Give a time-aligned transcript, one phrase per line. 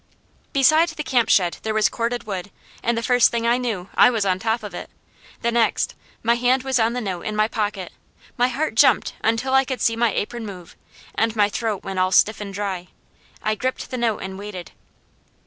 [0.51, 2.49] Beside the camp shed there was corded wood,
[2.81, 4.89] and the first thing I knew, I was on top of it.
[5.43, 5.93] The next,
[6.23, 7.91] my hand was on the note in my pocket.
[8.35, 10.75] My heart jumped until I could see my apron move,
[11.13, 12.87] and my throat went all stiff and dry.
[13.43, 14.71] I gripped the note and waited.